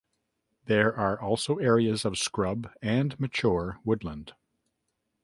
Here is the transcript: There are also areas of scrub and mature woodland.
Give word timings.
There 0.65 0.97
are 0.97 1.21
also 1.21 1.57
areas 1.59 2.05
of 2.05 2.17
scrub 2.17 2.73
and 2.81 3.19
mature 3.19 3.79
woodland. 3.83 4.33